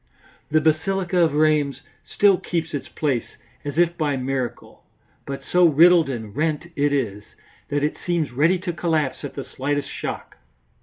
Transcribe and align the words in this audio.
The 0.49 0.59
basilica 0.61 1.19
of 1.19 1.35
Rheims 1.35 1.81
still 2.07 2.39
keeps 2.39 2.73
its 2.73 2.89
place 2.89 3.35
as 3.63 3.77
if 3.77 3.95
by 3.99 4.17
miracle, 4.17 4.83
but 5.27 5.43
so 5.45 5.67
riddled 5.67 6.09
and 6.09 6.35
rent 6.35 6.71
it 6.75 6.91
is, 6.91 7.23
that 7.69 7.83
it 7.83 7.97
seems 8.03 8.31
ready 8.31 8.57
to 8.57 8.73
collapse 8.73 9.23
at 9.23 9.35
the 9.35 9.43
slightest 9.43 9.91
shock. 9.91 10.37